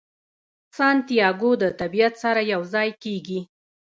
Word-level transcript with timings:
سانتیاګو 0.77 1.51
د 1.61 1.63
طبیعت 1.79 2.13
سره 2.23 2.41
یو 2.53 2.61
ځای 2.73 2.89
کیږي. 3.03 3.39